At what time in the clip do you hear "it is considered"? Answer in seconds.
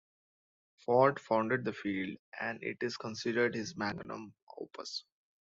2.63-3.53